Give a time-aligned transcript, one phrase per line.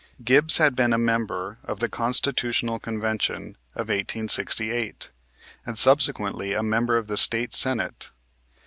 [0.23, 5.11] Gibbs had been a member of the Constitutional Convention of 1868,
[5.63, 8.09] and subsequently a member of the State Senate.